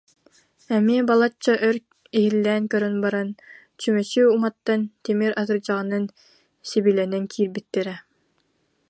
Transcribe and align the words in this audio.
Эмиэ 0.75 1.01
балачча 1.09 1.53
өр 1.67 1.77
иһиллээн 2.17 2.63
көрөн 2.71 2.95
баран 3.05 3.29
чүмэчи 3.79 4.21
уматтан, 4.35 4.81
тимир 5.03 5.31
атырдьаҕынан 5.41 6.05
сэбилэнэн 6.69 7.23
киирбиттэрэ 7.31 7.95